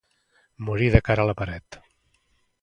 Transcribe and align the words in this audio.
Morir 0.69 0.87
de 0.95 1.01
cara 1.09 1.27
a 1.27 1.31
la 1.31 1.37
paret. 1.43 1.79